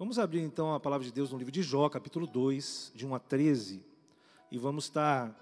[0.00, 3.14] Vamos abrir então a palavra de Deus no livro de Jó, capítulo 2, de 1
[3.14, 3.84] a 13,
[4.50, 5.38] e vamos estar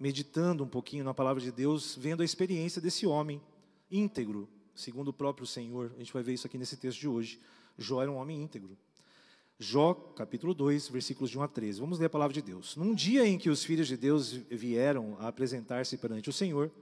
[0.00, 3.42] meditando um pouquinho na palavra de Deus, vendo a experiência desse homem
[3.90, 5.92] íntegro, segundo o próprio Senhor.
[5.94, 7.38] A gente vai ver isso aqui nesse texto de hoje.
[7.76, 8.78] Jó era um homem íntegro.
[9.58, 11.80] Jó, capítulo 2, versículos de 1 a 13.
[11.80, 12.74] Vamos ler a palavra de Deus.
[12.76, 16.72] Num dia em que os filhos de Deus vieram a apresentar-se perante o Senhor,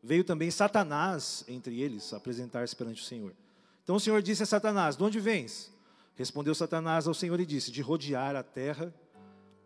[0.00, 3.34] veio também Satanás entre eles apresentar-se perante o Senhor.
[3.82, 5.73] Então o Senhor disse a Satanás: De onde vens?
[6.14, 8.94] Respondeu Satanás ao Senhor e disse: De rodear a terra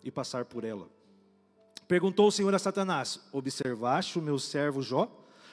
[0.03, 0.89] e passar por ela.
[1.87, 5.11] Perguntou o Senhor a Satanás: Observaste o meu servo Jó?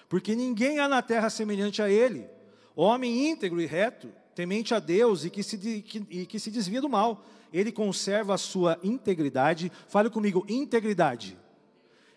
[0.08, 2.30] Porque ninguém há na terra semelhante a ele,
[2.76, 6.82] homem íntegro e reto, temente a Deus e que se, que, e que se desvia
[6.82, 7.26] do mal.
[7.52, 9.72] Ele conserva a sua integridade.
[9.88, 11.38] Fale comigo, integridade.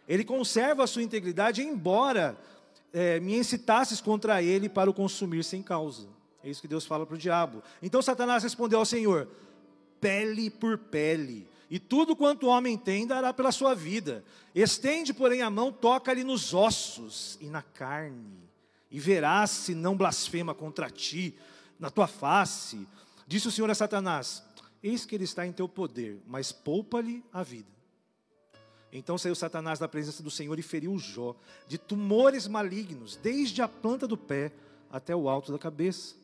[0.07, 2.37] Ele conserva a sua integridade, embora
[2.93, 6.09] é, me incitasses contra ele para o consumir sem causa.
[6.43, 7.63] É isso que Deus fala para o diabo.
[7.83, 9.29] Então Satanás respondeu ao Senhor:
[10.01, 14.25] pele por pele, e tudo quanto o homem tem dará pela sua vida.
[14.55, 18.39] Estende, porém, a mão, toca-lhe nos ossos e na carne,
[18.91, 21.35] e verás se não blasfema contra ti,
[21.79, 22.87] na tua face.
[23.27, 24.43] Disse o Senhor a Satanás:
[24.83, 27.79] Eis que ele está em teu poder, mas poupa-lhe a vida.
[28.91, 31.37] Então saiu Satanás da presença do Senhor e feriu Jó
[31.67, 34.51] de tumores malignos, desde a planta do pé
[34.91, 36.15] até o alto da cabeça.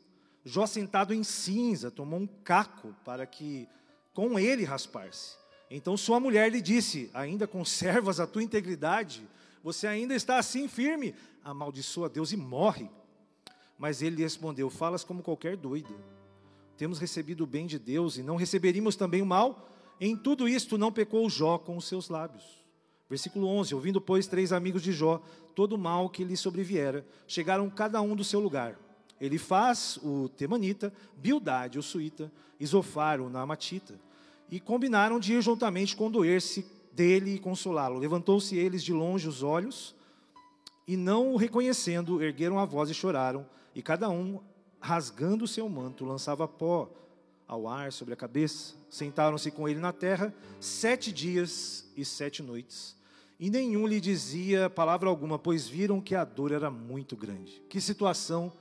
[0.45, 3.67] Jó, sentado em cinza, tomou um caco para que
[4.13, 5.37] com ele raspar-se.
[5.71, 9.27] Então sua mulher lhe disse: Ainda conservas a tua integridade?
[9.63, 11.15] Você ainda está assim firme?
[11.43, 12.91] Amaldiçoa Deus e morre.
[13.79, 15.95] Mas ele lhe respondeu: Falas como qualquer doida.
[16.77, 19.71] Temos recebido o bem de Deus e não receberíamos também o mal?
[20.01, 22.45] Em tudo isto não pecou Jó com os seus lábios.
[23.09, 25.23] Versículo 11: Ouvindo, pois, três amigos de Jó
[25.55, 28.79] todo o mal que lhe sobreviera, chegaram cada um do seu lugar.
[29.21, 33.95] Ele faz o Temanita, Bildade, o Suíta, Isofar, o Naamatita,
[34.51, 37.99] e combinaram de ir juntamente condoer-se dele e consolá-lo.
[37.99, 39.95] Levantou-se eles de longe os olhos,
[40.87, 44.41] e não o reconhecendo, ergueram a voz e choraram, e cada um,
[44.81, 46.91] rasgando o seu manto, lançava pó
[47.47, 48.75] ao ar sobre a cabeça.
[48.91, 52.97] Sentaram-se com ele na terra sete dias e sete noites.
[53.41, 57.63] E nenhum lhe dizia palavra alguma, pois viram que a dor era muito grande.
[57.69, 58.53] Que situação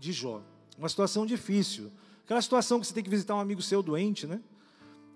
[0.00, 0.42] de Jó.
[0.78, 1.92] Uma situação difícil.
[2.24, 4.40] Aquela situação que você tem que visitar um amigo seu doente, né?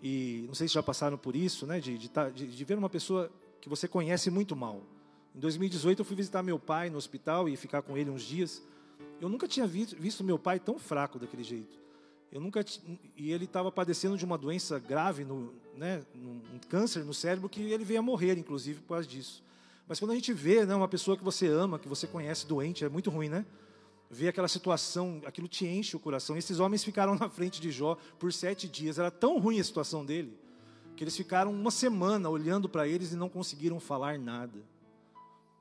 [0.03, 1.81] E não sei se já passaram por isso, né?
[1.81, 4.83] De, de, tá, de, ver uma pessoa que você conhece muito mal.
[5.34, 8.62] Em 2018 eu fui visitar meu pai no hospital e ficar com ele uns dias.
[9.21, 11.78] Eu nunca tinha visto, visto meu pai tão fraco daquele jeito.
[12.31, 12.65] Eu nunca
[13.17, 17.62] e ele estava padecendo de uma doença grave, no, né, um câncer no cérebro que
[17.62, 19.43] ele veio a morrer, inclusive por causa disso.
[19.87, 22.84] Mas quando a gente vê, né, uma pessoa que você ama, que você conhece doente,
[22.84, 23.47] é muito ruim, né?
[24.11, 26.37] Ver aquela situação, aquilo te enche o coração.
[26.37, 28.99] Esses homens ficaram na frente de Jó por sete dias.
[28.99, 30.39] Era tão ruim a situação dele
[30.97, 34.61] que eles ficaram uma semana olhando para eles e não conseguiram falar nada.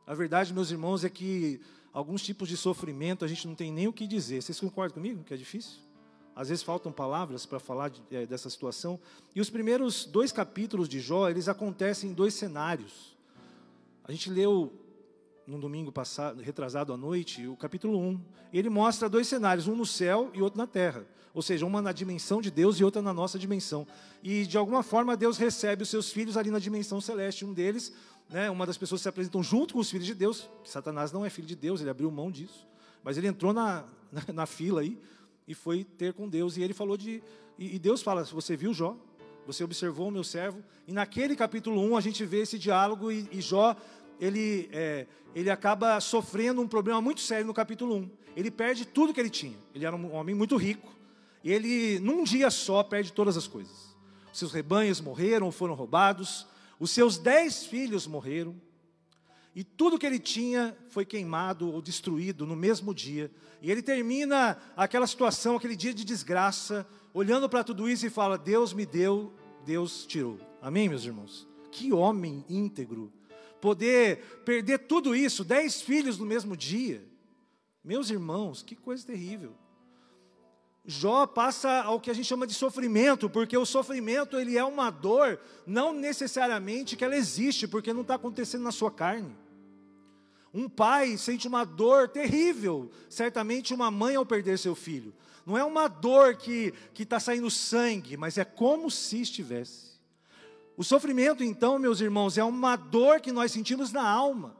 [0.05, 1.59] A verdade, meus irmãos, é que
[1.91, 4.41] alguns tipos de sofrimento a gente não tem nem o que dizer.
[4.41, 5.79] Vocês concordam comigo que é difícil?
[6.35, 8.99] Às vezes faltam palavras para falar de, é, dessa situação.
[9.35, 13.15] E os primeiros dois capítulos de Jó, eles acontecem em dois cenários.
[14.03, 14.73] A gente leu
[15.45, 18.19] no domingo passado, retrasado à noite, o capítulo 1.
[18.53, 21.05] Ele mostra dois cenários, um no céu e outro na terra.
[21.33, 23.87] Ou seja, uma na dimensão de Deus e outra na nossa dimensão.
[24.21, 27.43] E de alguma forma Deus recebe os seus filhos ali na dimensão celeste.
[27.43, 27.91] Um deles,
[28.29, 31.25] né, uma das pessoas se apresentam junto com os filhos de Deus, que Satanás não
[31.25, 32.67] é filho de Deus, ele abriu mão disso.
[33.03, 34.97] Mas ele entrou na, na, na fila aí
[35.47, 36.55] e foi ter com Deus.
[36.55, 37.21] E ele falou de.
[37.57, 38.95] E, e Deus fala: Você viu Jó?
[39.45, 40.63] Você observou o meu servo?
[40.87, 43.75] E naquele capítulo 1 a gente vê esse diálogo e, e Jó
[44.23, 48.09] ele, é, ele acaba sofrendo um problema muito sério no capítulo 1.
[48.37, 49.57] Ele perde tudo que ele tinha.
[49.75, 50.91] Ele era um homem muito rico.
[51.43, 53.93] E ele, num dia só, perde todas as coisas.
[54.31, 56.47] Seus rebanhos morreram, foram roubados.
[56.79, 58.55] Os seus dez filhos morreram.
[59.53, 63.29] E tudo que ele tinha foi queimado ou destruído no mesmo dia.
[63.61, 68.37] E ele termina aquela situação, aquele dia de desgraça, olhando para tudo isso e fala:
[68.37, 69.33] Deus me deu,
[69.65, 70.39] Deus tirou.
[70.61, 71.47] Amém, meus irmãos?
[71.71, 73.11] Que homem íntegro
[73.63, 77.01] poder perder tudo isso, dez filhos no mesmo dia.
[77.81, 79.55] Meus irmãos, que coisa terrível.
[80.85, 84.89] Jó passa ao que a gente chama de sofrimento, porque o sofrimento ele é uma
[84.89, 89.33] dor, não necessariamente que ela existe, porque não está acontecendo na sua carne.
[90.53, 95.13] Um pai sente uma dor terrível, certamente uma mãe ao perder seu filho.
[95.45, 99.92] Não é uma dor que está saindo sangue, mas é como se estivesse.
[100.75, 104.55] O sofrimento, então, meus irmãos, é uma dor que nós sentimos na alma,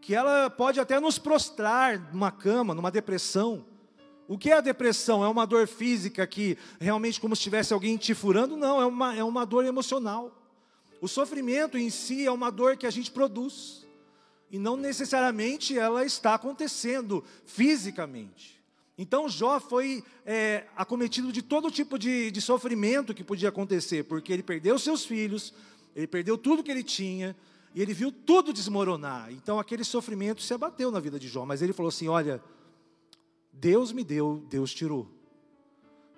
[0.00, 3.64] que ela pode até nos prostrar numa cama, numa depressão.
[4.28, 5.24] O que é a depressão?
[5.24, 8.56] É uma dor física que realmente como se tivesse alguém te furando?
[8.56, 10.36] Não, é uma, é uma dor emocional.
[11.00, 13.86] O sofrimento em si é uma dor que a gente produz.
[14.50, 18.59] E não necessariamente ela está acontecendo fisicamente.
[19.00, 24.30] Então Jó foi é, acometido de todo tipo de, de sofrimento que podia acontecer, porque
[24.30, 25.54] ele perdeu seus filhos,
[25.96, 27.34] ele perdeu tudo que ele tinha,
[27.74, 29.32] e ele viu tudo desmoronar.
[29.32, 31.46] Então aquele sofrimento se abateu na vida de Jó.
[31.46, 32.44] Mas ele falou assim: Olha,
[33.50, 35.10] Deus me deu, Deus tirou.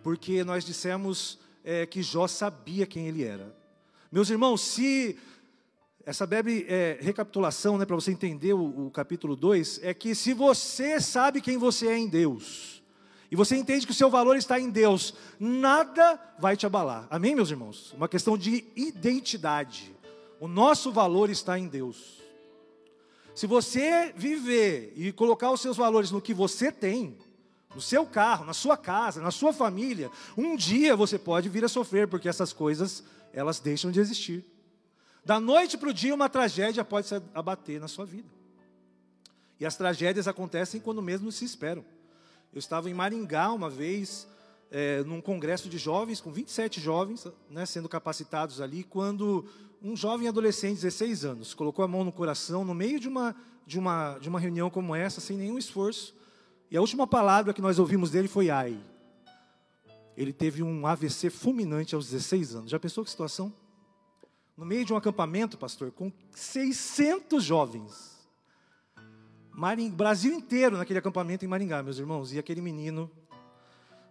[0.03, 3.57] Porque nós dissemos é, que Jó sabia quem ele era.
[4.11, 5.17] Meus irmãos, se
[6.05, 10.35] essa breve é, recapitulação, né, para você entender o, o capítulo 2, é que se
[10.35, 12.83] você sabe quem você é em Deus,
[13.31, 17.07] e você entende que o seu valor está em Deus, nada vai te abalar.
[17.09, 17.95] Amém, meus irmãos?
[17.97, 19.91] Uma questão de identidade.
[20.39, 22.21] O nosso valor está em Deus.
[23.35, 27.17] Se você viver e colocar os seus valores no que você tem,
[27.75, 31.69] no seu carro, na sua casa, na sua família, um dia você pode vir a
[31.69, 33.03] sofrer, porque essas coisas,
[33.33, 34.45] elas deixam de existir.
[35.25, 38.29] Da noite para o dia, uma tragédia pode se abater na sua vida.
[39.61, 41.85] E as tragédias acontecem quando mesmo se esperam.
[42.53, 44.27] Eu estava em Maringá uma vez,
[44.71, 49.47] é, num congresso de jovens, com 27 jovens, né, sendo capacitados ali, quando
[49.81, 53.79] um jovem adolescente, 16 anos, colocou a mão no coração, no meio de uma, de
[53.79, 56.15] uma, de uma reunião como essa, sem nenhum esforço,
[56.69, 58.77] e a última palavra que nós ouvimos dele foi ai.
[60.17, 62.71] Ele teve um AVC fulminante aos 16 anos.
[62.71, 63.53] Já pensou que situação?
[64.63, 68.13] No meio de um acampamento, pastor, com 600 jovens.
[69.93, 72.33] Brasil inteiro naquele acampamento em Maringá, meus irmãos.
[72.33, 73.11] E aquele menino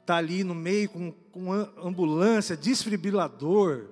[0.02, 3.86] está ali no meio com, com ambulância, desfibrilador,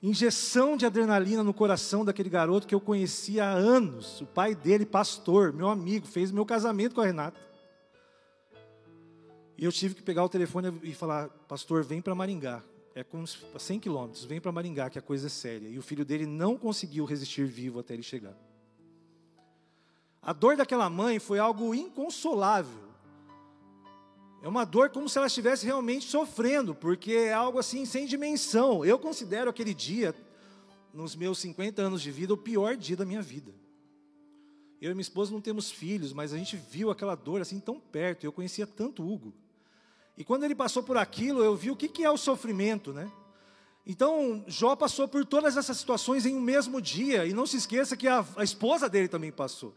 [0.00, 4.20] injeção de adrenalina no coração daquele garoto que eu conhecia há anos.
[4.20, 7.40] O pai dele, pastor, meu amigo, fez meu casamento com a Renata.
[9.58, 12.62] E eu tive que pegar o telefone e falar: Pastor, vem para Maringá
[12.94, 15.68] é como 100 quilômetros, vem para Maringá, que a coisa é séria.
[15.68, 18.36] E o filho dele não conseguiu resistir vivo até ele chegar.
[20.22, 22.84] A dor daquela mãe foi algo inconsolável.
[24.42, 28.84] É uma dor como se ela estivesse realmente sofrendo, porque é algo assim sem dimensão.
[28.84, 30.14] Eu considero aquele dia,
[30.92, 33.52] nos meus 50 anos de vida, o pior dia da minha vida.
[34.80, 37.80] Eu e minha esposa não temos filhos, mas a gente viu aquela dor assim tão
[37.80, 38.24] perto.
[38.24, 39.34] Eu conhecia tanto Hugo.
[40.16, 43.10] E quando ele passou por aquilo, eu vi o que, que é o sofrimento, né?
[43.86, 47.96] Então, Jó passou por todas essas situações em um mesmo dia, e não se esqueça
[47.96, 49.74] que a, a esposa dele também passou.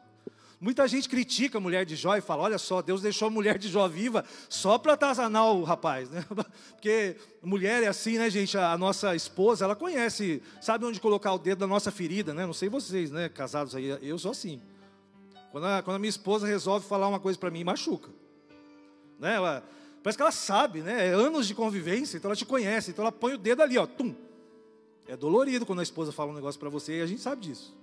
[0.60, 3.60] Muita gente critica a mulher de Jó e fala: olha só, Deus deixou a mulher
[3.60, 6.26] de Jó viva só para atazanar o rapaz, né?
[6.72, 8.58] Porque mulher é assim, né, gente?
[8.58, 12.46] A nossa esposa, ela conhece, sabe onde colocar o dedo da nossa ferida, né?
[12.46, 14.60] Não sei vocês, né, casados aí, eu sou assim.
[15.52, 18.10] Quando a, quando a minha esposa resolve falar uma coisa para mim, machuca.
[19.20, 19.36] Né?
[19.36, 19.64] Ela,
[20.08, 21.10] Parece que ela sabe, né?
[21.10, 23.86] É anos de convivência, então ela te conhece, então ela põe o dedo ali, ó,
[23.86, 24.16] tum.
[25.06, 27.78] É dolorido quando a esposa fala um negócio para você e a gente sabe disso.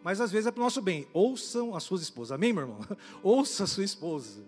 [0.00, 1.08] Mas às vezes é para o nosso bem.
[1.12, 2.30] Ouçam as suas esposas.
[2.30, 2.78] Amém, meu irmão?
[3.20, 4.44] Ouça a sua esposa.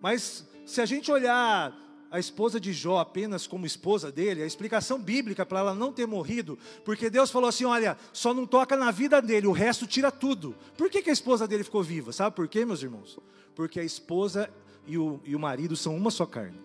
[0.00, 1.76] Mas se a gente olhar
[2.08, 6.06] a esposa de Jó apenas como esposa dele, a explicação bíblica para ela não ter
[6.06, 10.12] morrido, porque Deus falou assim: olha, só não toca na vida dele, o resto tira
[10.12, 10.54] tudo.
[10.78, 12.12] Por que, que a esposa dele ficou viva?
[12.12, 13.18] Sabe por quê, meus irmãos?
[13.56, 14.48] Porque a esposa
[14.86, 16.60] e o, e o marido são uma só carne.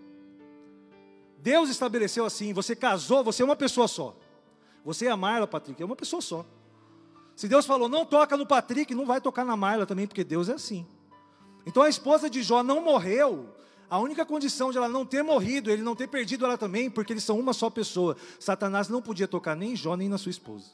[1.40, 4.16] Deus estabeleceu assim: você casou, você é uma pessoa só.
[4.84, 6.46] Você e a Marla, Patrick, é uma pessoa só.
[7.36, 10.50] Se Deus falou, não toca no Patrick, não vai tocar na Marla também, porque Deus
[10.50, 10.88] é assim.
[11.66, 13.54] Então a esposa de Jó não morreu.
[13.90, 17.14] A única condição de ela não ter morrido, ele não ter perdido ela também, porque
[17.14, 18.18] eles são uma só pessoa.
[18.40, 20.72] Satanás não podia tocar nem em Jó, nem na sua esposa.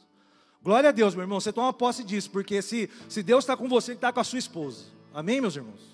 [0.62, 3.68] Glória a Deus, meu irmão, você toma posse disso, porque se, se Deus está com
[3.68, 4.86] você, Ele está com a sua esposa.
[5.12, 5.93] Amém, meus irmãos?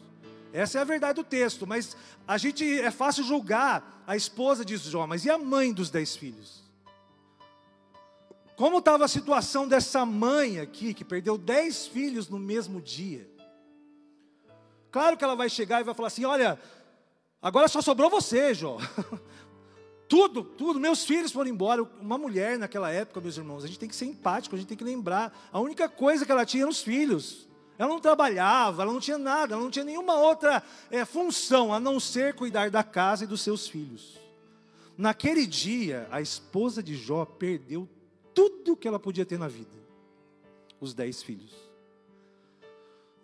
[0.52, 4.76] Essa é a verdade do texto, mas a gente é fácil julgar a esposa de
[4.76, 6.60] Jó, mas e a mãe dos dez filhos?
[8.56, 13.26] Como estava a situação dessa mãe aqui, que perdeu dez filhos no mesmo dia?
[14.90, 16.60] Claro que ela vai chegar e vai falar assim: olha,
[17.40, 18.76] agora só sobrou você, Jó.
[20.08, 21.82] tudo, tudo, meus filhos foram embora.
[22.00, 24.76] Uma mulher naquela época, meus irmãos, a gente tem que ser empático, a gente tem
[24.76, 25.48] que lembrar.
[25.52, 27.48] A única coisa que ela tinha eram os filhos.
[27.80, 31.80] Ela não trabalhava, ela não tinha nada, ela não tinha nenhuma outra é, função a
[31.80, 34.20] não ser cuidar da casa e dos seus filhos.
[34.98, 37.88] Naquele dia, a esposa de Jó perdeu
[38.34, 39.70] tudo que ela podia ter na vida:
[40.78, 41.54] os dez filhos.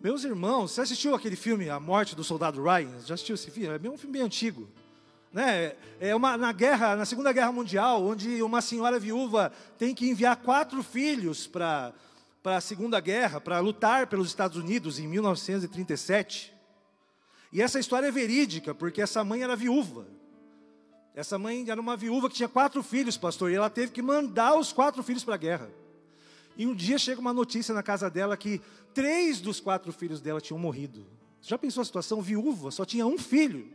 [0.01, 2.99] Meus irmãos, você assistiu aquele filme A Morte do Soldado Ryan?
[3.05, 3.87] Já assistiu esse filme?
[3.87, 4.67] É um filme bem antigo.
[5.31, 5.75] Né?
[5.99, 10.35] É uma, na guerra, na Segunda Guerra Mundial, onde uma senhora viúva tem que enviar
[10.37, 11.93] quatro filhos para
[12.47, 16.53] para a Segunda Guerra, para lutar pelos Estados Unidos em 1937.
[17.51, 20.07] E essa história é verídica, porque essa mãe era viúva.
[21.13, 24.57] Essa mãe era uma viúva que tinha quatro filhos, pastor, e ela teve que mandar
[24.57, 25.69] os quatro filhos para a guerra.
[26.55, 28.61] E um dia chega uma notícia na casa dela que
[28.93, 31.05] três dos quatro filhos dela tinham morrido.
[31.41, 32.21] Já pensou a situação?
[32.21, 33.67] Viúva, só tinha um filho.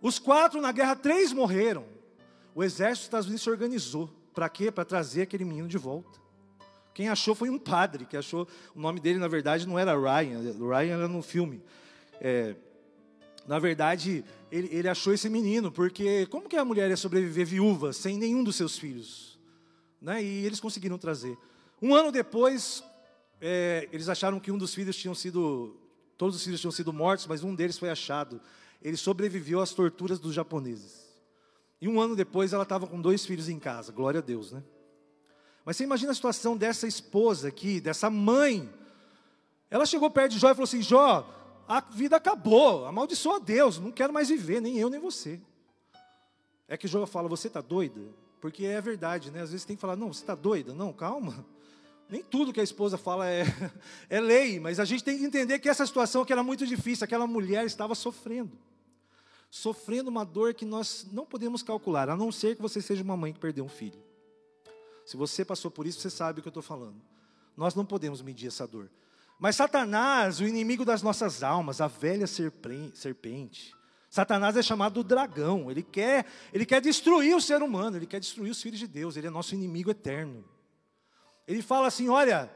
[0.00, 1.86] Os quatro na guerra, três morreram.
[2.54, 4.08] O exército dos Estados Unidos se organizou.
[4.32, 4.70] Para quê?
[4.70, 6.27] Para trazer aquele menino de volta.
[6.98, 8.48] Quem achou foi um padre, que achou.
[8.74, 10.40] O nome dele, na verdade, não era Ryan.
[10.40, 11.62] Ryan era no filme.
[12.20, 12.56] É,
[13.46, 17.92] na verdade, ele, ele achou esse menino, porque como que a mulher ia sobreviver viúva
[17.92, 19.38] sem nenhum dos seus filhos?
[20.02, 20.24] Né?
[20.24, 21.38] E eles conseguiram trazer.
[21.80, 22.82] Um ano depois,
[23.40, 25.76] é, eles acharam que um dos filhos tinham sido,
[26.16, 28.40] todos os filhos tinham sido mortos, mas um deles foi achado.
[28.82, 31.06] Ele sobreviveu às torturas dos japoneses.
[31.80, 34.64] E um ano depois ela estava com dois filhos em casa, glória a Deus, né?
[35.68, 38.66] Mas você imagina a situação dessa esposa aqui, dessa mãe.
[39.68, 41.28] Ela chegou perto de Jó e falou assim: Jó,
[41.68, 45.38] a vida acabou, amaldiçoa Deus, não quero mais viver, nem eu nem você.
[46.66, 48.00] É que Jó fala: Você está doida?
[48.40, 49.42] Porque é verdade, né?
[49.42, 50.72] Às vezes tem que falar: Não, você está doida?
[50.72, 51.44] Não, calma.
[52.08, 53.44] Nem tudo que a esposa fala é,
[54.08, 57.04] é lei, mas a gente tem que entender que essa situação que era muito difícil,
[57.04, 58.56] aquela mulher estava sofrendo.
[59.50, 63.18] Sofrendo uma dor que nós não podemos calcular, a não ser que você seja uma
[63.18, 64.07] mãe que perdeu um filho.
[65.08, 67.00] Se você passou por isso, você sabe o que eu estou falando.
[67.56, 68.90] Nós não podemos medir essa dor.
[69.40, 73.74] Mas Satanás, o inimigo das nossas almas, a velha serpente,
[74.10, 75.70] Satanás é chamado dragão.
[75.70, 79.16] Ele quer, ele quer destruir o ser humano, ele quer destruir os filhos de Deus.
[79.16, 80.44] Ele é nosso inimigo eterno.
[81.46, 82.50] Ele fala assim: olha,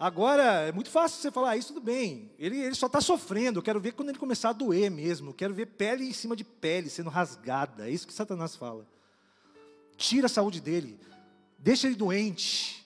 [0.00, 2.32] agora é muito fácil você falar isso, tudo bem.
[2.38, 3.58] Ele, ele só está sofrendo.
[3.58, 5.28] Eu quero ver quando ele começar a doer mesmo.
[5.28, 7.86] Eu quero ver pele em cima de pele sendo rasgada.
[7.86, 8.86] É isso que Satanás fala.
[9.98, 10.96] Tira a saúde dele,
[11.58, 12.78] deixa ele doente.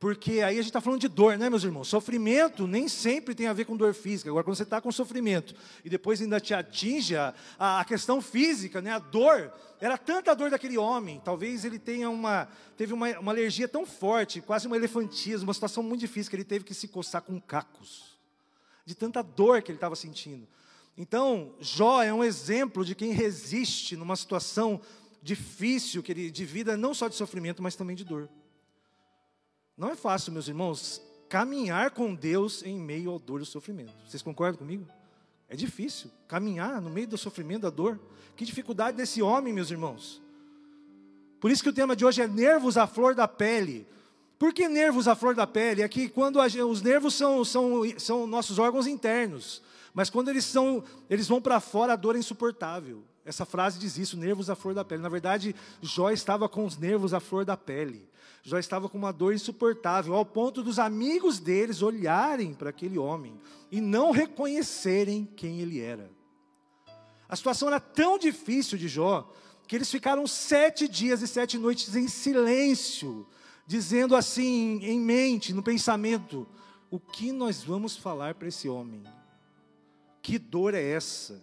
[0.00, 1.88] Porque aí a gente está falando de dor, né, meus irmãos?
[1.88, 4.28] Sofrimento nem sempre tem a ver com dor física.
[4.28, 8.82] Agora, quando você está com sofrimento e depois ainda te atinge a, a, questão física,
[8.82, 9.50] né, a dor,
[9.80, 11.22] era tanta a dor daquele homem.
[11.24, 15.82] Talvez ele tenha uma, teve uma, uma alergia tão forte, quase uma elefantismo, uma situação
[15.82, 18.18] muito difícil, que ele teve que se coçar com cacos,
[18.84, 20.46] de tanta dor que ele estava sentindo.
[20.98, 24.82] Então, Jó é um exemplo de quem resiste numa situação
[25.24, 28.28] difícil que ele, de vida, não só de sofrimento, mas também de dor.
[29.74, 31.00] Não é fácil, meus irmãos,
[31.30, 33.94] caminhar com Deus em meio ao dor e ao sofrimento.
[34.06, 34.86] Vocês concordam comigo?
[35.48, 37.98] É difícil caminhar no meio do sofrimento, da dor.
[38.36, 40.20] Que dificuldade desse homem, meus irmãos.
[41.40, 43.86] Por isso que o tema de hoje é nervos à flor da pele.
[44.38, 45.80] Por que nervos à flor da pele?
[45.80, 49.62] É que quando a, os nervos são, são, são nossos órgãos internos,
[49.94, 53.04] mas quando eles, são, eles vão para fora, a dor é insuportável.
[53.24, 55.00] Essa frase diz isso, nervos à flor da pele.
[55.00, 58.06] Na verdade, Jó estava com os nervos à flor da pele.
[58.42, 63.40] Jó estava com uma dor insuportável, ao ponto dos amigos deles olharem para aquele homem
[63.70, 66.10] e não reconhecerem quem ele era.
[67.28, 69.32] A situação era tão difícil de Jó,
[69.66, 73.26] que eles ficaram sete dias e sete noites em silêncio,
[73.66, 76.46] dizendo assim, em mente, no pensamento:
[76.90, 79.02] o que nós vamos falar para esse homem?
[80.24, 81.38] Que dor é essa?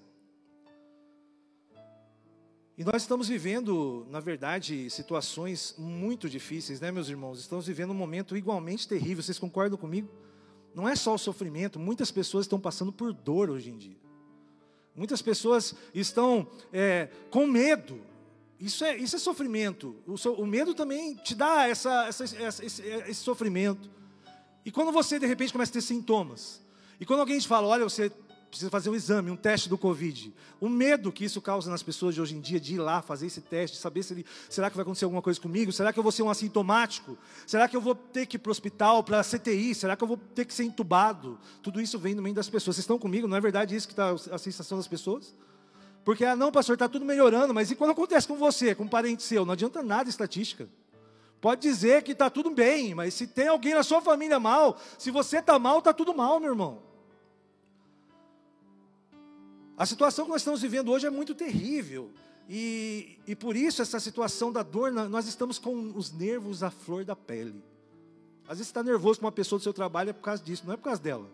[2.75, 7.39] E nós estamos vivendo, na verdade, situações muito difíceis, né, meus irmãos?
[7.39, 10.09] Estamos vivendo um momento igualmente terrível, vocês concordam comigo?
[10.73, 13.99] Não é só o sofrimento, muitas pessoas estão passando por dor hoje em dia.
[14.95, 18.01] Muitas pessoas estão é, com medo.
[18.59, 19.95] Isso é, isso é sofrimento.
[20.07, 23.91] O, so, o medo também te dá essa, essa, essa, esse, esse sofrimento.
[24.65, 26.59] E quando você, de repente, começa a ter sintomas,
[26.99, 28.11] e quando alguém te fala, olha, você
[28.51, 30.33] precisa fazer um exame, um teste do Covid.
[30.59, 33.27] O medo que isso causa nas pessoas de hoje em dia de ir lá fazer
[33.27, 35.71] esse teste, saber se ele, será que vai acontecer alguma coisa comigo?
[35.71, 37.17] Será que eu vou ser um assintomático?
[37.47, 39.73] Será que eu vou ter que ir para o hospital, para a CTI?
[39.73, 41.39] Será que eu vou ter que ser entubado?
[41.63, 42.75] Tudo isso vem no meio das pessoas.
[42.75, 43.27] Vocês estão comigo?
[43.27, 45.33] Não é verdade isso que está a sensação das pessoas?
[46.03, 48.87] Porque, ah, não, pastor, está tudo melhorando, mas e quando acontece com você, com um
[48.87, 49.45] parente seu?
[49.45, 50.67] Não adianta nada estatística.
[51.39, 55.09] Pode dizer que está tudo bem, mas se tem alguém na sua família mal, se
[55.09, 56.90] você está mal, está tudo mal, meu irmão.
[59.81, 62.11] A situação que nós estamos vivendo hoje é muito terrível.
[62.47, 67.03] E, e por isso, essa situação da dor, nós estamos com os nervos à flor
[67.03, 67.63] da pele.
[68.43, 70.61] Às vezes você está nervoso com uma pessoa do seu trabalho, é por causa disso,
[70.67, 71.27] não é por causa dela.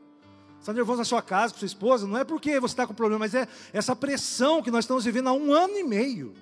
[0.53, 2.93] Você está nervoso na sua casa, com sua esposa, não é porque você está com
[2.93, 6.33] problema, mas é essa pressão que nós estamos vivendo há um ano e meio.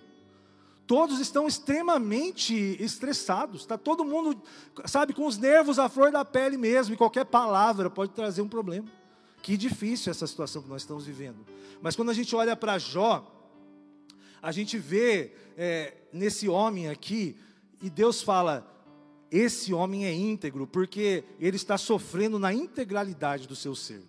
[0.85, 3.61] Todos estão extremamente estressados.
[3.61, 4.39] Está todo mundo,
[4.85, 8.47] sabe, com os nervos à flor da pele mesmo, e qualquer palavra pode trazer um
[8.47, 8.87] problema.
[9.45, 11.45] Que difícil essa situação que nós estamos vivendo.
[11.79, 13.31] Mas quando a gente olha para Jó,
[14.41, 17.37] a gente vê é, nesse homem aqui,
[17.79, 18.67] e Deus fala:
[19.29, 24.01] esse homem é íntegro, porque ele está sofrendo na integralidade do seu ser.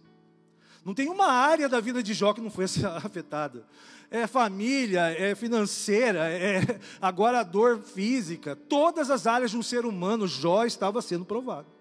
[0.83, 2.65] Não tem uma área da vida de Jó que não foi
[3.05, 3.67] afetada.
[4.11, 8.57] É família, é financeira, é agora a dor física.
[8.57, 11.76] Todas as áreas de um ser humano, Jó estava sendo provado.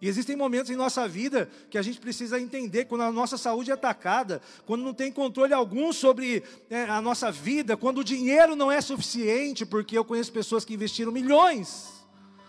[0.00, 3.70] E existem momentos em nossa vida que a gente precisa entender quando a nossa saúde
[3.70, 8.54] é atacada, quando não tem controle algum sobre é, a nossa vida, quando o dinheiro
[8.54, 11.98] não é suficiente, porque eu conheço pessoas que investiram milhões.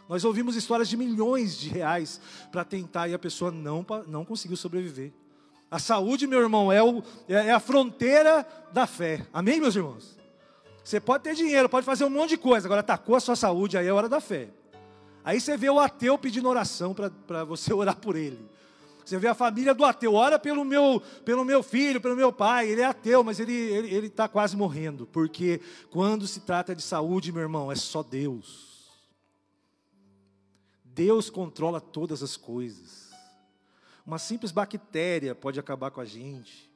[0.08, 4.58] Nós ouvimos histórias de milhões de reais para tentar e a pessoa não, não conseguiu
[4.58, 5.12] sobreviver.
[5.72, 9.26] A saúde, meu irmão, é, o, é, é a fronteira da fé.
[9.34, 10.18] Amém, meus irmãos?
[10.84, 13.78] Você pode ter dinheiro, pode fazer um monte de coisa, agora atacou a sua saúde,
[13.78, 14.50] aí é hora da fé.
[15.30, 18.50] Aí você vê o ateu pedindo oração para você orar por ele.
[19.06, 22.68] Você vê a família do ateu, ora pelo meu, pelo meu filho, pelo meu pai.
[22.68, 25.06] Ele é ateu, mas ele está tá quase morrendo.
[25.06, 28.90] Porque quando se trata de saúde, meu irmão, é só Deus.
[30.84, 33.12] Deus controla todas as coisas.
[34.04, 36.68] Uma simples bactéria pode acabar com a gente.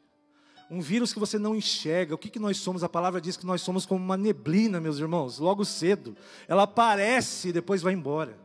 [0.69, 2.13] Um vírus que você não enxerga.
[2.13, 2.83] O que, que nós somos?
[2.83, 6.15] A palavra diz que nós somos como uma neblina, meus irmãos, logo cedo.
[6.47, 8.42] Ela aparece e depois vai embora.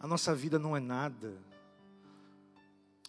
[0.00, 1.34] A nossa vida não é nada.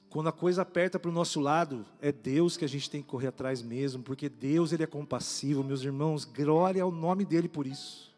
[0.10, 3.08] Quando a coisa aperta para o nosso lado, é Deus que a gente tem que
[3.08, 7.66] correr atrás mesmo, porque Deus ele é compassivo, meus irmãos, glória ao nome dele por
[7.66, 8.14] isso.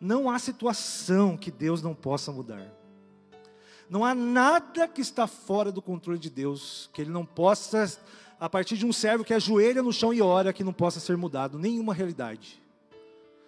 [0.00, 2.72] Não há situação que Deus não possa mudar.
[3.90, 7.98] Não há nada que está fora do controle de Deus, que ele não possa
[8.40, 11.18] a partir de um servo que ajoelha no chão e ora que não possa ser
[11.18, 12.62] mudado, nenhuma realidade.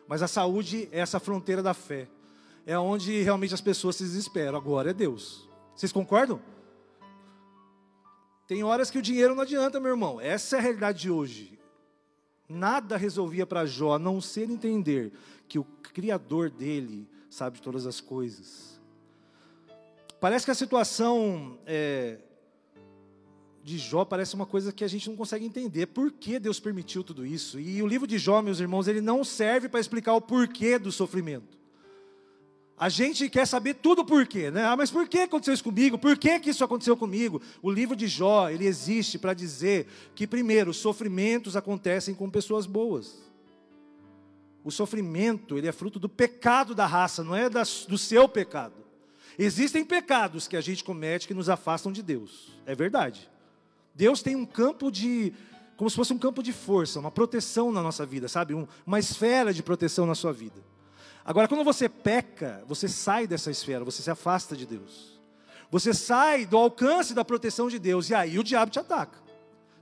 [0.07, 2.07] Mas a saúde é essa fronteira da fé.
[2.67, 4.59] É onde realmente as pessoas se desesperam.
[4.59, 5.49] Agora é Deus.
[5.75, 6.43] Vocês concordam?
[8.49, 10.21] Tem horas que o dinheiro não adianta, meu irmão.
[10.21, 11.57] Essa é a realidade de hoje.
[12.49, 15.13] Nada resolvia para Jó, a não ser entender
[15.49, 18.81] que o Criador dele sabe de todas as coisas.
[20.21, 22.19] Parece que a situação é,
[23.63, 25.87] de Jó parece uma coisa que a gente não consegue entender.
[25.87, 27.61] Por que Deus permitiu tudo isso?
[27.61, 30.91] E o livro de Jó, meus irmãos, ele não serve para explicar o porquê do
[30.91, 31.59] sofrimento.
[32.79, 34.65] A gente quer saber tudo por quê, né?
[34.65, 35.97] Ah, mas por que aconteceu isso comigo?
[35.97, 37.41] Por que, que isso aconteceu comigo?
[37.63, 43.17] O livro de Jó, ele existe para dizer que, primeiro, sofrimentos acontecem com pessoas boas.
[44.63, 48.75] O sofrimento, ele é fruto do pecado da raça, não é do seu pecado.
[49.39, 53.31] Existem pecados que a gente comete que nos afastam de Deus, é verdade.
[53.95, 55.33] Deus tem um campo de,
[55.79, 58.55] como se fosse um campo de força, uma proteção na nossa vida, sabe?
[58.55, 60.63] Um, uma esfera de proteção na sua vida.
[61.27, 65.21] Agora, quando você peca, você sai dessa esfera, você se afasta de Deus.
[65.73, 69.19] Você sai do alcance da proteção de Deus, e aí o diabo te ataca.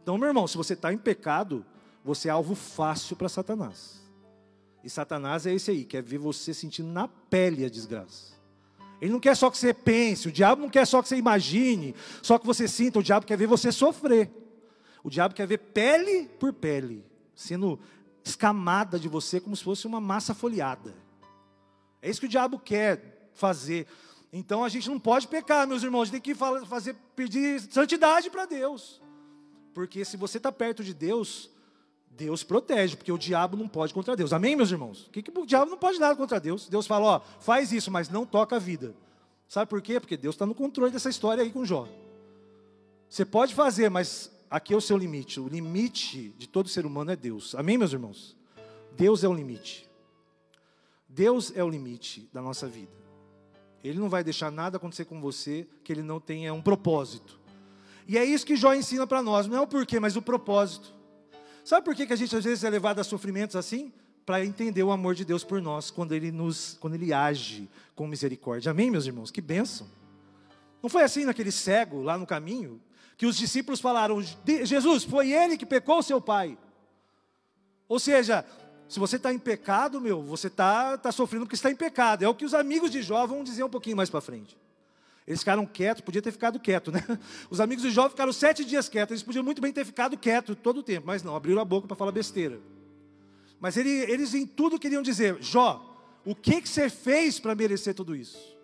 [0.03, 1.63] Então, meu irmão, se você está em pecado,
[2.03, 4.03] você é alvo fácil para Satanás.
[4.83, 8.33] E Satanás é esse aí, quer ver você sentindo na pele a desgraça.
[8.99, 11.95] Ele não quer só que você pense, o diabo não quer só que você imagine,
[12.23, 14.31] só que você sinta, o diabo quer ver você sofrer.
[15.03, 17.05] O diabo quer ver pele por pele,
[17.35, 17.79] sendo
[18.25, 21.04] escamada de você como se fosse uma massa folhada.
[22.05, 23.87] É isso que o diabo quer fazer.
[24.31, 26.35] Então a gente não pode pecar, meus irmãos, a gente tem que
[26.67, 29.01] fazer, pedir santidade para Deus.
[29.73, 31.49] Porque se você está perto de Deus,
[32.11, 34.35] Deus protege, porque o diabo não pode contra Deus.
[34.35, 35.07] Amém, meus irmãos?
[35.07, 36.69] O, que, que o diabo não pode nada contra Deus?
[36.69, 38.95] Deus fala, ó, faz isso, mas não toca a vida.
[39.49, 39.99] Sabe por quê?
[39.99, 41.88] Porque Deus está no controle dessa história aí com Jó.
[43.09, 45.40] Você pode fazer, mas aqui é o seu limite.
[45.40, 47.55] O limite de todo ser humano é Deus.
[47.55, 48.37] Amém, meus irmãos?
[48.95, 49.84] Deus é o limite.
[51.14, 52.92] Deus é o limite da nossa vida.
[53.85, 57.38] Ele não vai deixar nada acontecer com você que ele não tenha um propósito.
[58.09, 60.92] E é isso que Jó ensina para nós, não é o porquê, mas o propósito.
[61.64, 63.92] Sabe por que, que a gente às vezes é levado a sofrimentos assim?
[64.27, 68.07] Para entender o amor de Deus por nós, quando ele, nos, quando ele age com
[68.09, 68.70] misericórdia.
[68.70, 69.31] Amém, meus irmãos?
[69.31, 69.87] Que bênção.
[70.83, 72.81] Não foi assim naquele cego lá no caminho?
[73.16, 74.20] Que os discípulos falaram:
[74.64, 76.59] Jesus, foi ele que pecou seu pai.
[77.88, 78.44] Ou seja,
[78.88, 82.25] se você está em pecado, meu, você está tá sofrendo porque está em pecado.
[82.25, 84.57] É o que os amigos de Jó vão dizer um pouquinho mais para frente.
[85.27, 87.03] Eles ficaram quietos, podia ter ficado quieto, né?
[87.49, 90.55] Os amigos de Jó ficaram sete dias quietos, eles podiam muito bem ter ficado quietos
[90.62, 92.61] todo o tempo, mas não, abriram a boca para falar besteira.
[93.59, 97.94] Mas ele, eles em tudo queriam dizer: Jó, o que, que você fez para merecer
[97.94, 98.55] tudo isso?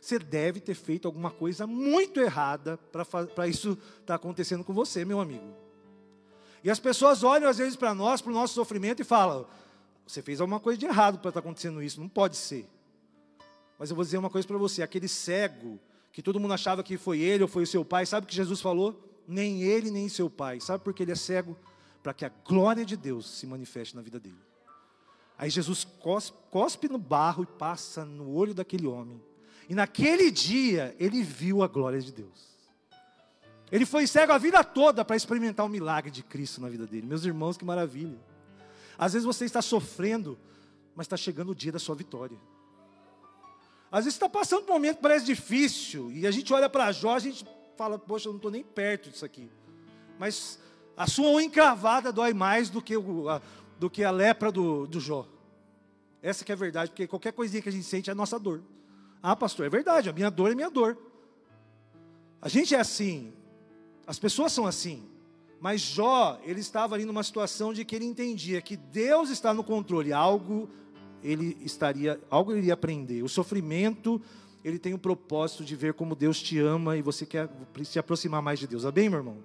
[0.00, 5.04] Você deve ter feito alguma coisa muito errada para isso estar tá acontecendo com você,
[5.04, 5.67] meu amigo.
[6.68, 9.46] E as pessoas olham às vezes para nós, para o nosso sofrimento e falam:
[10.06, 12.68] Você fez alguma coisa de errado para estar tá acontecendo isso, não pode ser.
[13.78, 15.80] Mas eu vou dizer uma coisa para você: aquele cego
[16.12, 18.34] que todo mundo achava que foi ele ou foi o seu pai, sabe o que
[18.34, 19.02] Jesus falou?
[19.26, 20.60] Nem ele, nem seu pai.
[20.60, 21.56] Sabe por que ele é cego?
[22.02, 24.36] Para que a glória de Deus se manifeste na vida dele.
[25.38, 29.22] Aí Jesus cospe, cospe no barro e passa no olho daquele homem.
[29.70, 32.57] E naquele dia ele viu a glória de Deus.
[33.70, 37.06] Ele foi cego a vida toda para experimentar o milagre de Cristo na vida dele.
[37.06, 38.18] Meus irmãos, que maravilha.
[38.96, 40.38] Às vezes você está sofrendo,
[40.94, 42.38] mas está chegando o dia da sua vitória.
[43.90, 46.92] Às vezes está passando por um momento que parece difícil, e a gente olha para
[46.92, 49.48] Jó, a gente fala, poxa, eu não estou nem perto disso aqui.
[50.18, 50.58] Mas
[50.96, 53.40] a sua unha encravada dói mais do que, o, a,
[53.78, 55.26] do que a lepra do, do Jó.
[56.20, 58.38] Essa que é a verdade, porque qualquer coisinha que a gente sente é a nossa
[58.38, 58.62] dor.
[59.22, 60.98] Ah, pastor, é verdade, a minha dor é minha dor.
[62.42, 63.32] A gente é assim,
[64.08, 65.02] as pessoas são assim.
[65.60, 69.62] Mas Jó, ele estava ali numa situação de que ele entendia que Deus está no
[69.62, 70.66] controle, algo
[71.22, 73.22] ele estaria, algo ele iria aprender.
[73.22, 74.20] O sofrimento,
[74.64, 77.50] ele tem o propósito de ver como Deus te ama e você quer
[77.84, 78.86] se aproximar mais de Deus.
[78.86, 79.36] Amém, meu irmão?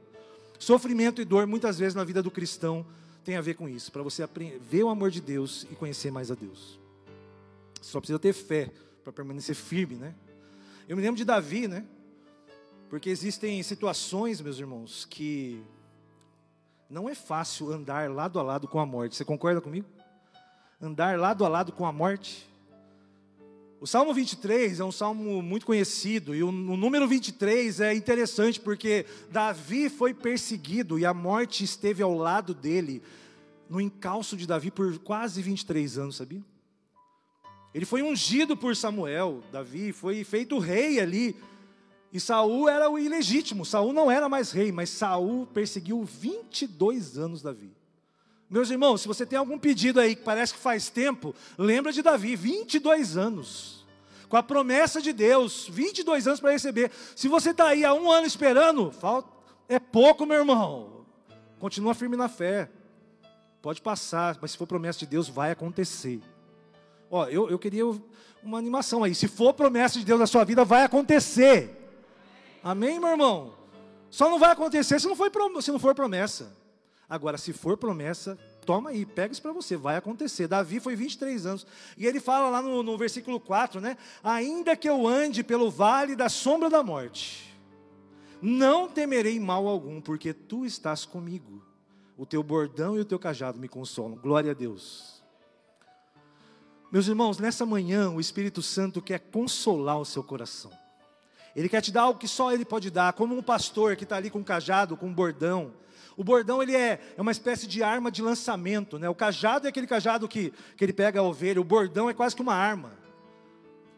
[0.57, 2.85] Sofrimento e dor, muitas vezes na vida do cristão,
[3.25, 4.25] tem a ver com isso, para você
[4.61, 6.79] ver o amor de Deus e conhecer mais a Deus.
[7.81, 8.71] Só precisa ter fé
[9.03, 10.15] para permanecer firme, né?
[10.87, 11.83] Eu me lembro de Davi, né?
[12.93, 15.63] Porque existem situações, meus irmãos, que
[16.87, 19.15] não é fácil andar lado a lado com a morte.
[19.15, 19.87] Você concorda comigo?
[20.79, 22.47] Andar lado a lado com a morte.
[23.81, 28.59] O Salmo 23 é um salmo muito conhecido, e o, o, número 23 é interessante
[28.59, 33.01] porque Davi foi perseguido e a morte esteve ao lado dele,
[33.67, 36.43] no encalço de Davi, por quase 23 anos, sabia?
[37.73, 41.35] Ele foi ungido por Samuel, Davi foi feito rei ali,
[42.13, 47.41] e Saul era o ilegítimo, Saul não era mais rei, mas Saul perseguiu 22 anos
[47.41, 47.75] Davi.
[48.47, 52.03] Meus irmãos, se você tem algum pedido aí que parece que faz tempo, lembra de
[52.03, 53.83] Davi, 22 anos.
[54.29, 56.91] Com a promessa de Deus, 22 anos para receber.
[57.15, 59.27] Se você está aí há um ano esperando, falta,
[59.67, 61.07] é pouco, meu irmão.
[61.57, 62.69] Continua firme na fé.
[63.59, 66.21] Pode passar, mas se for promessa de Deus, vai acontecer.
[67.09, 67.85] Ó, eu, eu queria
[68.43, 69.15] uma animação aí.
[69.15, 71.82] Se for promessa de Deus na sua vida, vai acontecer.
[72.63, 73.53] Amém, meu irmão?
[74.09, 75.29] Só não vai acontecer se não for,
[75.61, 76.55] se não for promessa.
[77.09, 80.47] Agora, se for promessa, toma aí, pega isso para você, vai acontecer.
[80.47, 81.67] Davi foi 23 anos.
[81.97, 83.97] E ele fala lá no, no versículo 4, né?
[84.23, 87.53] Ainda que eu ande pelo vale da sombra da morte,
[88.41, 91.61] não temerei mal algum, porque tu estás comigo.
[92.17, 94.17] O teu bordão e o teu cajado me consolam.
[94.17, 95.23] Glória a Deus.
[96.91, 100.71] Meus irmãos, nessa manhã o Espírito Santo quer consolar o seu coração.
[101.55, 104.17] Ele quer te dar algo que só Ele pode dar, como um pastor que está
[104.17, 105.71] ali com um cajado, com um bordão,
[106.15, 109.09] o bordão ele é, é uma espécie de arma de lançamento, né?
[109.09, 112.35] O cajado é aquele cajado que, que ele pega a ovelha, o bordão é quase
[112.35, 112.91] que uma arma.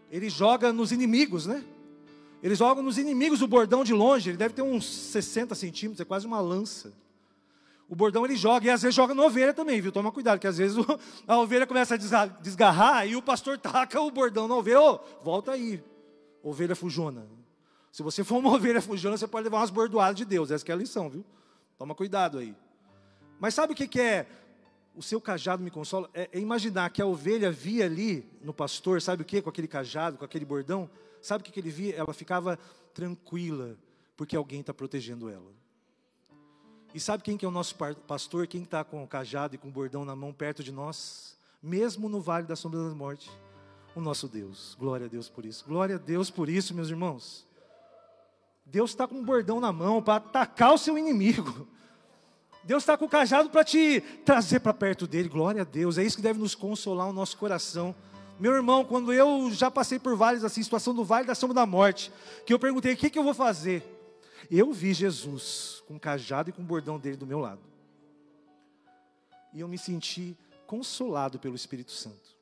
[0.09, 1.63] Ele joga nos inimigos, né?
[2.41, 6.05] Ele joga nos inimigos o bordão de longe, ele deve ter uns 60 centímetros, é
[6.05, 6.93] quase uma lança.
[7.89, 9.91] O bordão ele joga, e às vezes joga na ovelha também, viu?
[9.91, 10.85] Toma cuidado, que às vezes o,
[11.27, 14.81] a ovelha começa a desgarrar e o pastor taca o bordão na ovelha.
[14.81, 15.83] Ô, volta aí,
[16.41, 17.27] ovelha fujona.
[17.95, 20.73] Se você for uma ovelha fujona, você pode levar umas bordoadas de Deus, essa é
[20.73, 21.23] a lição, viu?
[21.77, 22.53] Toma cuidado aí.
[23.39, 24.27] Mas sabe o que, que é?
[24.93, 26.10] O seu cajado me consola.
[26.13, 29.41] É, é, imaginar que a ovelha via ali no pastor, sabe o que?
[29.41, 30.89] Com aquele cajado, com aquele bordão.
[31.21, 31.95] Sabe o que, que ele via?
[31.95, 32.60] Ela ficava
[32.93, 33.77] tranquila,
[34.17, 35.53] porque alguém está protegendo ela.
[36.93, 38.45] E sabe quem que é o nosso pastor?
[38.45, 41.38] Quem está com o cajado e com o bordão na mão perto de nós?
[41.63, 43.31] Mesmo no vale da sombra da morte.
[43.95, 44.75] O nosso Deus.
[44.77, 45.63] Glória a Deus por isso.
[45.65, 47.45] Glória a Deus por isso, meus irmãos.
[48.65, 51.67] Deus está com um bordão na mão para atacar o seu inimigo.
[52.63, 55.30] Deus está com o cajado para te trazer para perto dele.
[55.30, 55.99] Glória a Deus.
[55.99, 57.93] É isso que deve nos consolar o nosso coração.
[58.39, 61.65] Meu irmão, quando eu já passei por vales assim, situação do vale da sombra da
[61.65, 62.12] morte,
[62.45, 63.84] que eu perguntei: o que, que eu vou fazer?
[64.49, 67.62] Eu vi Jesus com o cajado e com o bordão dele do meu lado.
[69.54, 72.36] E eu me senti consolado pelo Espírito Santo.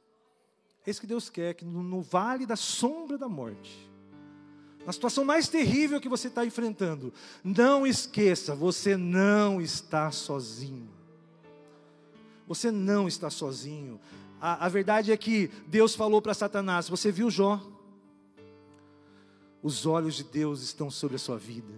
[0.85, 3.89] É isso que Deus quer, que no vale da sombra da morte,
[4.85, 10.89] na situação mais terrível que você está enfrentando, não esqueça, você não está sozinho.
[12.47, 13.99] Você não está sozinho.
[14.39, 17.61] A, a verdade é que Deus falou para Satanás: Você viu Jó?
[19.61, 21.73] Os olhos de Deus estão sobre a sua vida.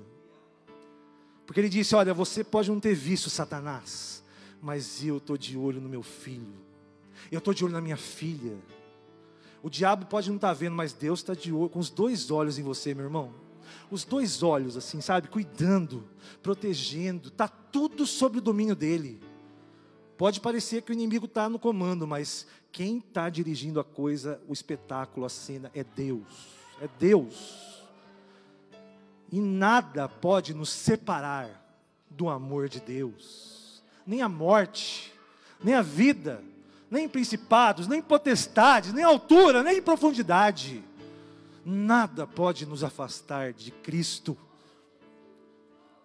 [1.46, 4.24] Porque ele disse: Olha, você pode não ter visto Satanás,
[4.60, 6.56] mas eu estou de olho no meu filho,
[7.32, 8.58] eu estou de olho na minha filha.
[9.66, 12.30] O diabo pode não estar tá vendo, mas Deus está de olho, com os dois
[12.30, 13.34] olhos em você, meu irmão.
[13.90, 15.28] Os dois olhos, assim, sabe?
[15.28, 16.08] Cuidando,
[16.44, 19.20] protegendo, está tudo sob o domínio dele.
[20.20, 24.54] Pode parecer que o inimigo está no comando, mas quem está dirigindo a coisa, o
[24.54, 26.28] espetáculo, a cena, é Deus.
[26.80, 27.84] É Deus.
[29.32, 31.76] E nada pode nos separar
[32.08, 33.82] do amor de Deus.
[34.06, 35.12] Nem a morte,
[35.60, 36.44] nem a vida
[36.90, 40.84] nem principados, nem potestades, nem altura, nem profundidade.
[41.66, 44.38] Nada pode nos afastar de Cristo.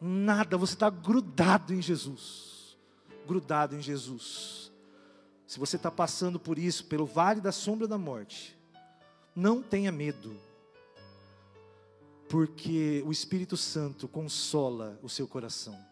[0.00, 2.78] Nada, você está grudado em Jesus.
[3.26, 4.72] Grudado em Jesus.
[5.46, 8.56] Se você está passando por isso, pelo vale da sombra da morte,
[9.34, 10.36] não tenha medo,
[12.28, 15.89] porque o Espírito Santo consola o seu coração.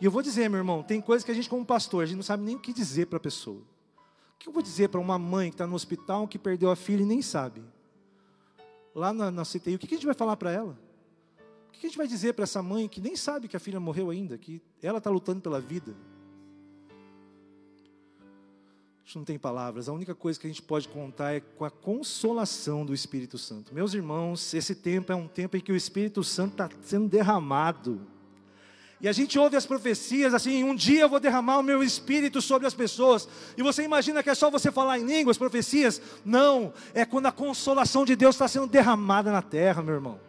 [0.00, 2.16] E eu vou dizer, meu irmão, tem coisas que a gente, como pastor, a gente
[2.16, 3.60] não sabe nem o que dizer para a pessoa.
[3.60, 6.76] O que eu vou dizer para uma mãe que está no hospital, que perdeu a
[6.76, 7.62] filha e nem sabe?
[8.94, 10.78] Lá na, na CTI, o que, a gente vai falar para ela?
[11.68, 13.80] O que a gente vai dizer para essa mãe que nem sabe que a filha
[13.80, 15.94] morreu ainda, que ela está lutando pela vida?
[19.02, 21.64] A gente não tem palavras, a única coisa que a gente pode contar é com
[21.64, 23.72] a consolação do Espírito Santo.
[23.72, 28.00] Meus irmãos, esse tempo é um tempo em que o Espírito Santo está sendo derramado.
[29.00, 32.40] E a gente ouve as profecias assim: um dia eu vou derramar o meu espírito
[32.40, 33.28] sobre as pessoas.
[33.56, 36.00] E você imagina que é só você falar em línguas, profecias?
[36.24, 40.20] Não, é quando a consolação de Deus está sendo derramada na terra, meu irmão.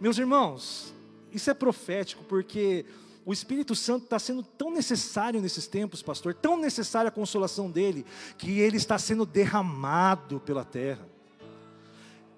[0.00, 0.94] Meus irmãos,
[1.32, 2.84] isso é profético, porque
[3.24, 8.04] o Espírito Santo está sendo tão necessário nesses tempos, pastor, tão necessária a consolação dele,
[8.36, 11.09] que ele está sendo derramado pela terra.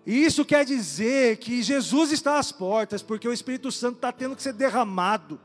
[0.06, 4.42] Isso quer dizer que Jesus está às portas, porque o Espírito Santo está tendo que
[4.42, 5.38] ser derramado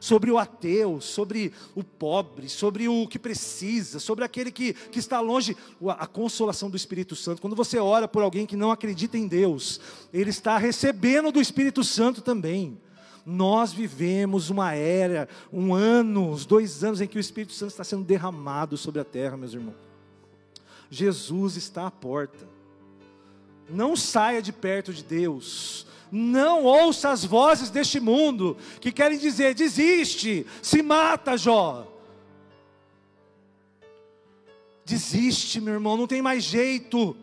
[0.00, 5.20] sobre o ateu, sobre o pobre, sobre o que precisa, sobre aquele que, que está
[5.20, 7.42] longe, a consolação do Espírito Santo.
[7.42, 9.78] Quando você ora por alguém que não acredita em Deus,
[10.12, 12.80] ele está recebendo do Espírito Santo também.
[13.26, 18.02] Nós vivemos uma era, um ano, dois anos em que o Espírito Santo está sendo
[18.02, 19.76] derramado sobre a terra, meus irmãos.
[20.90, 22.48] Jesus está à porta.
[23.70, 25.86] Não saia de perto de Deus.
[26.10, 31.86] Não ouça as vozes deste mundo que querem dizer: desiste, se mata, Jó.
[34.84, 37.16] Desiste, meu irmão, não tem mais jeito.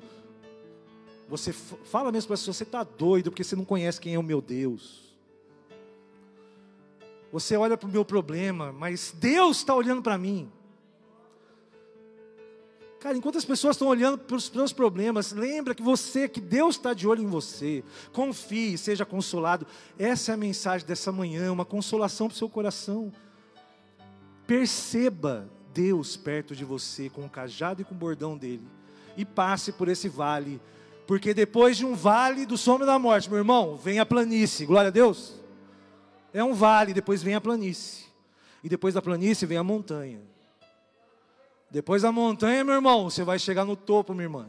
[1.28, 4.20] Você fala mesmo para as pessoas: você está doido porque você não conhece quem é
[4.20, 5.08] o meu Deus.
[7.32, 10.50] Você olha para o meu problema, mas Deus está olhando para mim.
[13.00, 16.76] Cara, enquanto as pessoas estão olhando para os seus problemas, lembra que você, que Deus
[16.76, 17.84] está de olho em você.
[18.12, 19.68] Confie, seja consolado.
[20.00, 23.14] Essa é a mensagem dessa manhã, uma consolação para o seu coração.
[24.48, 28.68] Perceba Deus perto de você, com o cajado e com o bordão dele.
[29.16, 30.60] E passe por esse vale.
[31.06, 34.66] Porque depois de um vale do sombra da morte, meu irmão, vem a planície.
[34.66, 35.36] Glória a Deus.
[36.34, 38.06] É um vale, depois vem a planície.
[38.64, 40.20] E depois da planície vem a montanha.
[41.70, 44.48] Depois da montanha, meu irmão, você vai chegar no topo, minha irmã.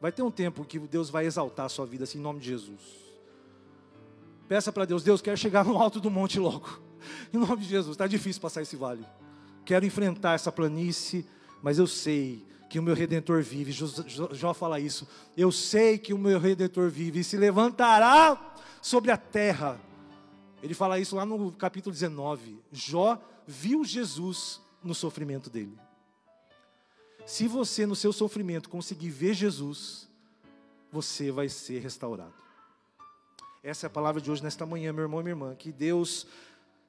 [0.00, 2.46] Vai ter um tempo que Deus vai exaltar a sua vida assim, em nome de
[2.46, 2.80] Jesus.
[4.48, 6.80] Peça para Deus, Deus, quero chegar no alto do monte logo.
[7.32, 9.06] Em nome de Jesus, está difícil passar esse vale.
[9.64, 11.24] Quero enfrentar essa planície,
[11.62, 13.72] mas eu sei que o meu Redentor vive.
[13.72, 15.06] Jó fala isso.
[15.36, 19.80] Eu sei que o meu Redentor vive e se levantará sobre a terra.
[20.62, 22.58] Ele fala isso lá no capítulo 19.
[22.72, 25.78] Jó viu Jesus no sofrimento dele.
[27.30, 30.08] Se você, no seu sofrimento, conseguir ver Jesus,
[30.90, 32.34] você vai ser restaurado.
[33.62, 35.54] Essa é a palavra de hoje, nesta manhã, meu irmão e minha irmã.
[35.54, 36.26] Que Deus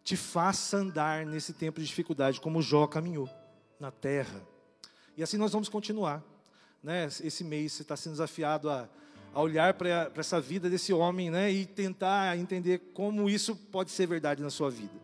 [0.04, 3.30] te faça andar nesse tempo de dificuldade, como Jó caminhou
[3.80, 4.42] na terra.
[5.16, 6.24] E assim nós vamos continuar.
[6.82, 7.06] Né?
[7.06, 8.90] Esse mês você está sendo desafiado a,
[9.36, 11.52] a olhar para essa vida desse homem né?
[11.52, 15.02] e tentar entender como isso pode ser verdade na sua vida.